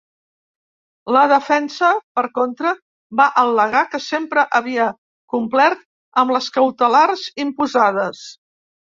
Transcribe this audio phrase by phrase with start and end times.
[1.15, 1.89] La defensa,
[2.19, 2.71] per contra,
[3.19, 4.87] va al·legar que sempre havia
[5.35, 5.83] complert
[6.23, 8.25] amb les cautelars imposades.